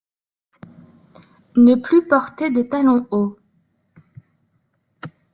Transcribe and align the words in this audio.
Ne 1.55 1.75
plus 1.75 2.07
porter 2.07 2.49
de 2.49 2.63
talons 2.63 3.05
hauts. 3.11 3.37